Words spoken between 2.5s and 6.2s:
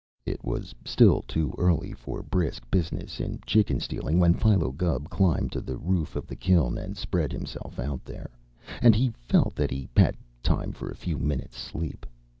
business in chicken stealing when Philo Gubb climbed to the roof